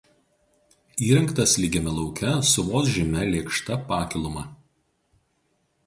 [1.07, 4.49] Įrengtas lygiame lauke su vos žymia lėkšta pakiluma.